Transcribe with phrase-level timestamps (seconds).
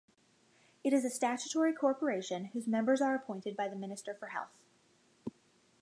[0.83, 4.57] It is a statutory corporation whose members are appointed by the Minister for Health.